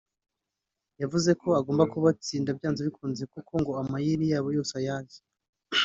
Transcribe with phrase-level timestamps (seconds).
[1.01, 5.19] yavuze ko agomba kubatsinda byanze bikunze kuko ngo amayeri yabo yose ayazi